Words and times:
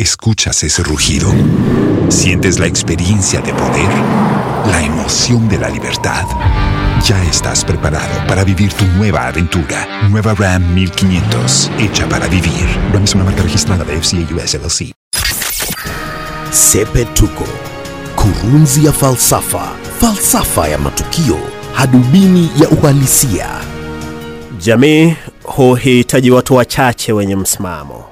¿Escuchas 0.00 0.62
ese 0.62 0.82
rugido? 0.82 1.30
¿Sientes 2.08 2.58
la 2.58 2.64
experiencia 2.66 3.42
de 3.42 3.52
poder? 3.52 3.90
¿La 4.70 4.82
emoción 4.82 5.46
de 5.46 5.58
la 5.58 5.68
libertad? 5.68 6.24
Ya 7.04 7.22
estás 7.24 7.62
preparado 7.66 8.26
para 8.26 8.42
vivir 8.42 8.72
tu 8.72 8.86
nueva 8.96 9.26
aventura. 9.26 10.08
Nueva 10.08 10.32
Ram 10.32 10.72
1500, 10.72 11.70
hecha 11.78 12.08
para 12.08 12.28
vivir. 12.28 12.66
Ram 12.94 13.04
es 13.04 13.14
una 13.14 13.24
marca 13.24 13.42
registrada 13.42 13.84
de 13.84 14.00
FCA 14.00 14.34
US 14.34 14.54
LLC. 14.54 14.92
Sepetuko, 16.50 17.44
kurunzi 18.16 18.84
ya 18.84 18.92
falsafa, 18.94 19.74
falsafa 19.98 20.66
ya 20.68 20.78
matukio, 20.78 21.36
hadubini 21.74 22.50
ya 22.58 22.68
uhalisia. 22.70 23.48
Jamii 24.64 25.14
huhitaji 25.44 26.30
watu 26.30 26.54
wachache 26.54 27.12
wenye 27.12 27.36
msimamo. 27.36 28.10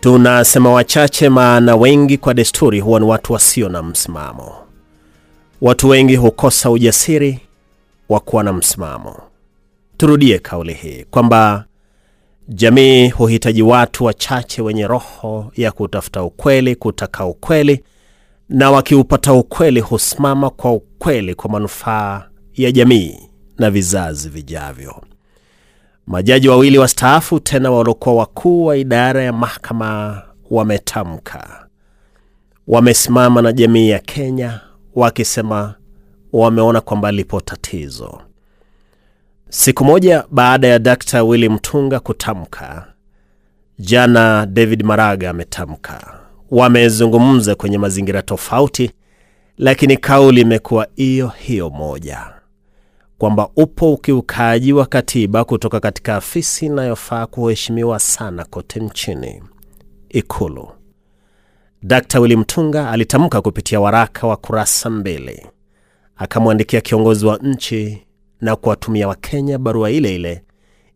Tunasema 0.00 0.70
wachache 0.72 1.28
maana 1.28 1.76
wengi 1.76 2.18
kwa 2.18 2.34
desturi 2.34 2.80
huwa 2.80 3.00
ni 3.00 3.06
watu 3.06 3.32
wasio 3.32 3.68
na 3.68 3.82
msimamo. 3.82 4.54
Watu 5.60 5.88
wengi 5.88 6.16
hukosa 6.16 6.70
ujasiri 6.70 7.40
wa 8.08 8.20
kuwa 8.20 8.44
na 8.44 8.52
msimamo. 8.52 9.20
Turudie 9.96 10.38
kauli 10.38 10.74
hii 10.74 11.04
kwamba 11.10 11.64
jamii 12.48 13.08
huhitaji 13.08 13.62
watu 13.62 14.04
wachache 14.04 14.62
wenye 14.62 14.86
roho 14.86 15.52
ya 15.56 15.72
kutafuta 15.72 16.22
ukweli, 16.22 16.76
kutaka 16.76 17.26
ukweli, 17.26 17.84
na 18.48 18.70
wakiupata 18.70 19.32
ukweli 19.32 19.80
husimama 19.80 20.50
kwa 20.50 20.72
ukweli 20.72 21.34
kwa 21.34 21.50
manufaa 21.50 22.24
ya 22.54 22.72
jamii 22.72 23.18
na 23.58 23.70
vizazi 23.70 24.28
vijavyo. 24.28 25.02
Majaji 26.08 26.48
wawili 26.48 26.78
wastaafu 26.78 27.40
tena 27.40 27.70
waliokuwa 27.70 28.14
wakuu 28.14 28.64
wa 28.64 28.76
idara 28.76 29.22
ya 29.22 29.32
mahakama 29.32 30.22
wametamka, 30.50 31.66
wamesimama 32.66 33.42
na 33.42 33.52
jamii 33.52 33.88
ya 33.88 33.98
Kenya 33.98 34.60
wakisema 34.94 35.74
wameona 36.32 36.80
kwamba 36.80 37.12
lipo 37.12 37.40
tatizo. 37.40 38.22
Siku 39.48 39.84
moja 39.84 40.24
baada 40.30 40.68
ya 40.68 40.78
Dr. 40.78 41.22
Willy 41.22 41.48
Mtunga 41.48 42.00
kutamka, 42.00 42.86
jana 43.78 44.46
David 44.46 44.82
Maraga 44.82 45.30
ametamka. 45.30 46.18
Wamezungumza 46.50 47.54
kwenye 47.54 47.78
mazingira 47.78 48.22
tofauti, 48.22 48.90
lakini 49.58 49.96
kauli 49.96 50.40
imekuwa 50.40 50.86
hiyo 50.96 51.28
hiyo 51.28 51.70
moja 51.70 52.37
kwamba 53.18 53.48
upo 53.56 53.92
ukiukaji 53.92 54.72
wa 54.72 54.86
katiba 54.86 55.44
kutoka 55.44 55.80
katika 55.80 56.16
afisi 56.16 56.66
inayofaa 56.66 57.26
kuheshimiwa 57.26 57.98
sana 57.98 58.44
kote 58.44 58.80
nchini, 58.80 59.42
Ikulu. 60.08 60.68
Dkt 61.82 62.14
Willy 62.14 62.36
Mtunga 62.36 62.90
alitamka 62.90 63.40
kupitia 63.42 63.80
waraka 63.80 64.26
wa 64.26 64.36
kurasa 64.36 64.90
mbili, 64.90 65.46
akamwandikia 66.16 66.80
kiongozi 66.80 67.26
wa 67.26 67.36
nchi 67.42 68.02
na 68.40 68.56
kuwatumia 68.56 69.08
Wakenya 69.08 69.58
barua 69.58 69.90
ile 69.90 70.14
ile 70.14 70.42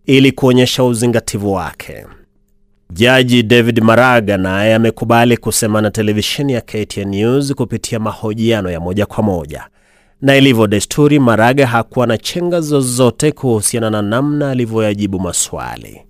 ili 0.07 0.33
kuonyesha 0.33 0.84
uzingativu 0.84 1.53
wake. 1.53 2.07
Jaji 2.91 3.42
David 3.42 3.81
Maraga 3.83 4.36
naye 4.36 4.75
amekubali 4.75 5.36
kusema 5.36 5.81
na 5.81 5.91
televisheni 5.91 6.53
ya 6.53 6.61
KTN 6.61 7.09
News 7.09 7.55
kupitia 7.55 7.98
mahojiano 7.98 8.70
ya 8.70 8.81
moja 8.81 9.07
kwa 9.07 9.23
moja 9.23 9.69
na 10.23 10.37
ilivyo 10.37 10.67
desturi, 10.67 11.19
Maraga 11.19 11.67
hakuwa 11.67 12.06
na 12.06 12.19
chenga 12.19 12.61
zozote 12.61 13.33
kuhusiana 13.33 13.91
na 13.91 14.03
namna 14.03 14.51
alivyoyajibu 14.51 15.20
maswali. 15.20 16.03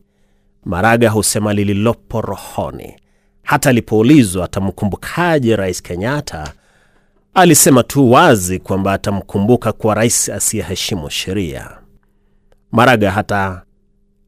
Maraga 0.64 1.10
husema 1.10 1.54
lililopo 1.54 2.20
rohoni. 2.20 2.96
Hata 3.42 3.70
alipoulizwa 3.70 4.44
atamkumbukaje 4.44 5.56
Rais 5.56 5.82
Kenyatta, 5.82 6.52
alisema 7.34 7.82
tu 7.82 8.10
wazi 8.12 8.58
kwamba 8.58 8.92
atamkumbuka 8.92 9.72
kwa 9.72 9.94
rais 9.94 10.28
asiyeheshimu 10.28 11.10
sheria. 11.10 11.70
Maraga 12.72 13.10
hata 13.10 13.62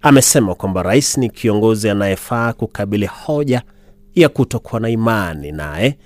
amesema 0.02 0.54
kwamba 0.54 0.82
rais 0.82 1.18
ni 1.18 1.30
kiongozi 1.30 1.90
anayefaa 1.90 2.52
kukabili 2.52 3.06
hoja 3.06 3.62
ya 4.14 4.28
kutokuwa 4.28 4.80
na 4.80 4.88
imani 4.88 5.52
naye 5.52 5.98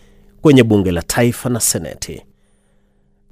kwenye 0.42 0.62
bunge 0.62 0.92
la 0.92 1.02
taifa 1.02 1.48
na 1.48 1.60
seneti. 1.60 2.22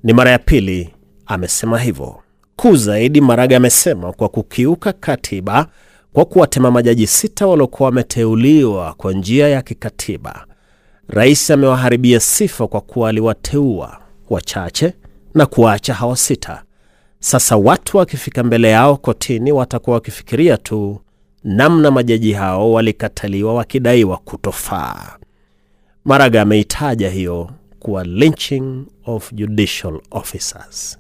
Ni 0.03 0.13
mara 0.13 0.31
ya 0.31 0.39
pili 0.39 0.91
amesema 1.27 1.79
hivyo. 1.79 2.17
Kuu 2.57 2.77
zaidi, 2.77 3.21
Maraga 3.21 3.57
amesema 3.57 4.13
kwa 4.13 4.29
kukiuka 4.29 4.93
katiba 4.93 5.67
kwa 6.13 6.25
kuwatema 6.25 6.71
majaji 6.71 7.07
sita 7.07 7.47
waliokuwa 7.47 7.87
wameteuliwa 7.89 8.95
kwa 8.95 9.13
njia 9.13 9.49
ya 9.49 9.63
kikatiba, 9.63 10.47
rais 11.09 11.51
amewaharibia 11.51 12.21
sifa 12.21 12.67
kwa 12.67 12.81
kuwa 12.81 13.09
aliwateua 13.09 13.99
wachache 14.31 14.93
na 15.35 15.47
kuwaacha 15.47 15.95
hawa 15.95 16.17
sita. 16.17 16.63
Sasa 17.21 17.57
watu 17.57 17.97
wakifika 17.97 18.45
mbele 18.45 18.71
yao 18.71 18.97
kotini 18.97 19.53
watakuwa 19.53 19.95
wakifikiria 19.95 20.57
tu 20.57 21.01
namna 21.45 21.91
majaji 21.91 22.33
hao 22.33 22.73
walikataliwa 22.73 23.55
wakidaiwa 23.55 24.17
kutofaa. 24.17 25.17
Maraga 26.05 26.43
ameitaja 26.43 27.11
hiyo 27.11 27.51
kuwa 27.87 28.05
lynching 28.05 28.85
of 29.05 29.33
judicial 29.33 30.01
officers. 30.11 30.99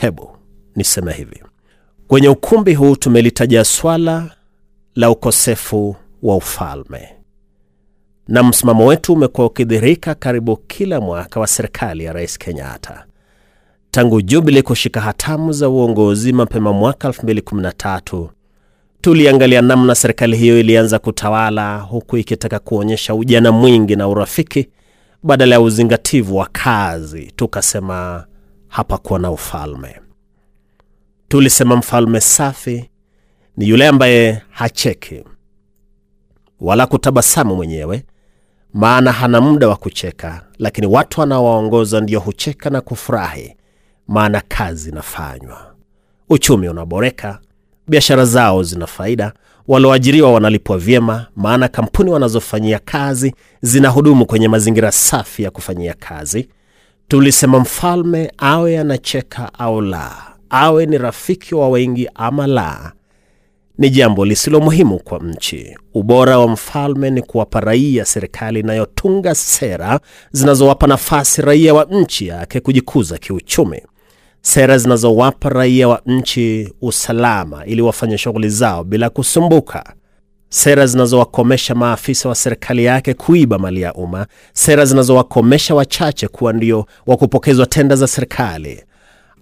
Hebu 0.00 0.30
niseme 0.76 1.12
hivi, 1.12 1.42
kwenye 2.08 2.28
ukumbi 2.28 2.74
huu 2.74 2.96
tumelitaja 2.96 3.64
swala 3.64 4.30
la 4.94 5.10
ukosefu 5.10 5.96
wa 6.22 6.36
ufalme, 6.36 7.08
na 8.28 8.42
msimamo 8.42 8.86
wetu 8.86 9.12
umekuwa 9.12 9.46
ukidhihirika 9.46 10.14
karibu 10.14 10.56
kila 10.56 11.00
mwaka 11.00 11.40
wa 11.40 11.46
serikali 11.46 12.04
ya 12.04 12.12
Rais 12.12 12.38
Kenyatta. 12.38 13.04
Tangu 13.90 14.22
Jubili 14.22 14.62
kushika 14.62 15.00
hatamu 15.00 15.52
za 15.52 15.68
uongozi 15.68 16.32
mapema 16.32 16.72
mwaka 16.72 17.08
2013 17.08 18.28
tuliangalia 19.00 19.62
namna 19.62 19.94
serikali 19.94 20.36
hiyo 20.36 20.60
ilianza 20.60 20.98
kutawala 20.98 21.78
huku 21.78 22.16
ikitaka 22.16 22.58
kuonyesha 22.58 23.14
ujana 23.14 23.52
mwingi 23.52 23.96
na 23.96 24.08
urafiki 24.08 24.68
badala 25.22 25.54
ya 25.54 25.60
uzingativu 25.60 26.36
wa 26.36 26.46
kazi. 26.52 27.32
Tukasema 27.36 28.26
hapakuwa 28.68 29.18
na 29.18 29.30
ufalme. 29.30 30.00
Tulisema 31.28 31.76
mfalme 31.76 32.20
safi 32.20 32.90
ni 33.56 33.68
yule 33.68 33.88
ambaye 33.88 34.42
hacheki 34.50 35.24
wala 36.60 36.86
kutabasamu 36.86 37.56
mwenyewe, 37.56 38.04
maana 38.74 39.12
hana 39.12 39.40
muda 39.40 39.68
wa 39.68 39.76
kucheka, 39.76 40.46
lakini 40.58 40.86
watu 40.86 41.22
anaowaongoza 41.22 42.00
ndio 42.00 42.20
hucheka 42.20 42.70
na 42.70 42.80
kufurahi, 42.80 43.56
maana 44.08 44.42
kazi 44.48 44.90
inafanywa, 44.90 45.74
uchumi 46.28 46.68
unaboreka, 46.68 47.38
biashara 47.88 48.24
zao 48.24 48.62
zina 48.62 48.86
faida, 48.86 49.32
walioajiriwa 49.68 50.32
wanalipwa 50.32 50.78
vyema, 50.78 51.26
maana 51.36 51.68
kampuni 51.68 52.10
wanazofanyia 52.10 52.78
kazi 52.84 53.34
zinahudumu 53.62 54.26
kwenye 54.26 54.48
mazingira 54.48 54.92
safi 54.92 55.42
ya 55.42 55.50
kufanyia 55.50 55.94
kazi. 55.94 56.48
Tulisema 57.08 57.58
mfalme 57.60 58.32
awe 58.38 58.78
anacheka 58.78 59.50
au 59.58 59.80
la, 59.80 60.16
awe 60.50 60.86
ni 60.86 60.98
rafiki 60.98 61.54
wa 61.54 61.68
wengi 61.68 62.08
ama 62.14 62.46
la, 62.46 62.92
ni 63.78 63.90
jambo 63.90 64.24
lisilo 64.24 64.60
muhimu 64.60 64.98
kwa 64.98 65.18
nchi. 65.18 65.76
Ubora 65.94 66.38
wa 66.38 66.48
mfalme 66.48 67.10
ni 67.10 67.22
kuwapa 67.22 67.60
raia 67.60 68.04
serikali 68.04 68.60
inayotunga 68.60 69.34
sera 69.34 70.00
zinazowapa 70.32 70.86
nafasi 70.86 71.42
raia 71.42 71.74
wa 71.74 71.84
nchi 71.84 72.26
yake 72.26 72.60
kujikuza 72.60 73.18
kiuchumi, 73.18 73.82
sera 74.42 74.78
zinazowapa 74.78 75.48
raia 75.48 75.88
wa 75.88 76.00
nchi 76.06 76.72
usalama 76.80 77.66
ili 77.66 77.82
wafanye 77.82 78.18
shughuli 78.18 78.48
zao 78.48 78.84
bila 78.84 79.10
kusumbuka, 79.10 79.94
sera 80.48 80.86
zinazowakomesha 80.86 81.74
maafisa 81.74 82.28
wa 82.28 82.34
serikali 82.34 82.84
yake 82.84 83.14
kuiba 83.14 83.58
mali 83.58 83.80
ya 83.80 83.94
umma, 83.94 84.26
sera 84.52 84.84
zinazowakomesha 84.84 85.74
wachache 85.74 86.28
kuwa 86.28 86.52
ndio 86.52 86.86
wa 87.06 87.16
kupokezwa 87.16 87.66
tenda 87.66 87.96
za 87.96 88.06
serikali. 88.08 88.84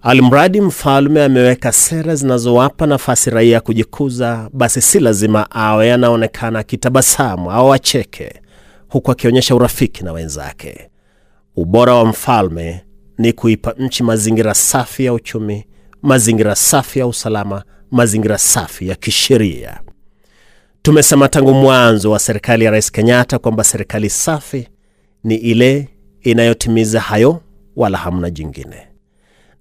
Almradi 0.02 0.60
mfalme 0.60 1.24
ameweka 1.24 1.72
sera 1.72 2.14
zinazowapa 2.14 2.86
nafasi 2.86 3.30
raia 3.30 3.60
kujikuza, 3.60 4.48
basi 4.52 4.80
si 4.80 5.00
lazima 5.00 5.50
awe 5.50 5.92
anaonekana 5.92 6.58
akitabasamu 6.58 7.50
au 7.50 7.72
acheke, 7.74 8.32
huku 8.88 9.10
akionyesha 9.10 9.54
urafiki 9.54 10.04
na 10.04 10.12
wenzake. 10.12 10.90
Ubora 11.56 11.94
wa 11.94 12.04
mfalme 12.06 12.84
ni 13.20 13.32
kuipa 13.32 13.74
nchi 13.78 14.02
mazingira 14.02 14.54
safi 14.54 15.04
ya 15.04 15.12
uchumi, 15.12 15.64
mazingira 16.02 16.54
safi 16.54 16.98
ya 16.98 17.06
usalama, 17.06 17.62
mazingira 17.90 18.38
safi 18.38 18.88
ya 18.88 18.94
kisheria. 18.94 19.80
Tumesema 20.82 21.28
tangu 21.28 21.52
mwanzo 21.54 22.10
wa 22.10 22.18
serikali 22.18 22.64
ya 22.64 22.70
Rais 22.70 22.92
Kenyatta 22.92 23.38
kwamba 23.38 23.64
serikali 23.64 24.10
safi 24.10 24.68
ni 25.24 25.34
ile 25.34 25.88
inayotimiza 26.22 27.00
hayo, 27.00 27.40
wala 27.76 27.98
hamna 27.98 28.30
jingine. 28.30 28.86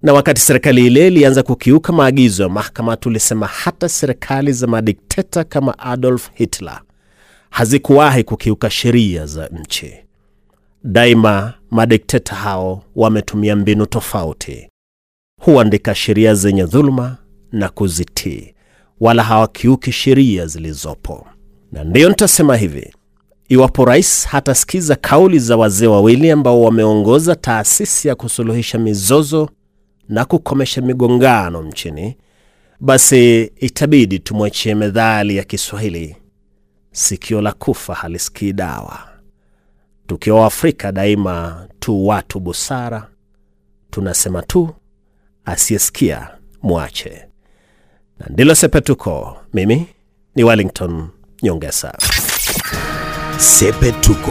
Na 0.02 0.12
wakati 0.12 0.40
serikali 0.40 0.86
ile 0.86 1.06
ilianza 1.06 1.42
kukiuka 1.42 1.92
maagizo 1.92 2.42
ya 2.42 2.48
mahakama, 2.48 2.96
tulisema 2.96 3.46
hata 3.46 3.88
serikali 3.88 4.52
za 4.52 4.66
madikteta 4.66 5.44
kama 5.44 5.78
Adolf 5.78 6.30
Hitler 6.34 6.80
hazikuwahi 7.50 8.24
kukiuka 8.24 8.70
sheria 8.70 9.26
za 9.26 9.46
nchi. 9.46 9.94
Daima 10.84 11.54
madikteta 11.70 12.34
hao 12.34 12.82
wametumia 12.96 13.56
mbinu 13.56 13.86
tofauti. 13.86 14.68
Huandika 15.40 15.94
sheria 15.94 16.34
zenye 16.34 16.64
dhuluma 16.64 17.16
na 17.52 17.68
kuzitii, 17.68 18.54
wala 19.00 19.22
hawakiuki 19.22 19.92
sheria 19.92 20.46
zilizopo. 20.46 21.26
Na 21.72 21.84
ndiyo 21.84 22.08
nitasema 22.08 22.56
hivi, 22.56 22.94
iwapo 23.48 23.84
rais 23.84 24.26
hatasikiza 24.26 24.96
kauli 24.96 25.38
za 25.38 25.56
wazee 25.56 25.86
wawili 25.86 26.30
ambao 26.30 26.62
wameongoza 26.62 27.34
taasisi 27.36 28.08
ya 28.08 28.14
kusuluhisha 28.14 28.78
mizozo 28.78 29.50
na 30.08 30.24
kukomesha 30.24 30.80
migongano 30.80 31.62
nchini, 31.62 32.16
basi 32.80 33.42
itabidi 33.56 34.18
tumwachie 34.18 34.74
methali 34.74 35.36
ya 35.36 35.44
Kiswahili, 35.44 36.16
sikio 36.92 37.40
la 37.40 37.52
kufa 37.52 37.94
halisikii 37.94 38.52
dawa. 38.52 39.09
Tukiwa 40.10 40.46
Afrika 40.46 40.92
daima 40.92 41.66
tu 41.78 42.06
watu 42.06 42.40
busara, 42.40 43.08
tunasema 43.90 44.42
tu 44.42 44.74
asiyesikia 45.44 46.28
mwache. 46.62 47.26
Na 48.18 48.26
ndilo 48.30 48.54
Sepetuko. 48.54 49.36
Mimi 49.54 49.86
ni 50.34 50.44
Wellington 50.44 51.08
Nyongesa. 51.42 51.94
Sepetuko, 53.38 54.30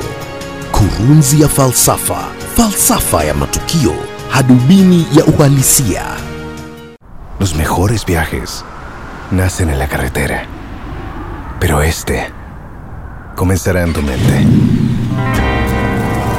kurunzi 0.71 1.41
ya 1.41 1.47
falsafa, 1.47 2.27
falsafa 2.55 3.23
ya 3.23 3.33
matukio, 3.33 3.93
hadubini 4.29 5.07
ya 5.17 5.25
uhalisia. 5.25 6.05
Los 7.39 7.55
mejores 7.55 8.05
viajes 8.05 8.65
nacen 9.31 9.69
en 9.69 9.79
la 9.79 9.87
carretera, 9.87 10.45
pero 11.59 11.83
este 11.83 12.23
comenzará 13.35 13.83
en 13.83 13.93
tu 13.93 14.01
mente. 14.01 14.45